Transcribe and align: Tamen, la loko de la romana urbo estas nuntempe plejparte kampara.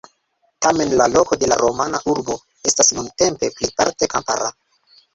Tamen, 0.65 0.95
la 1.01 1.07
loko 1.15 1.37
de 1.43 1.51
la 1.53 1.59
romana 1.63 2.01
urbo 2.15 2.39
estas 2.73 2.93
nuntempe 2.99 3.55
plejparte 3.61 4.15
kampara. 4.17 4.53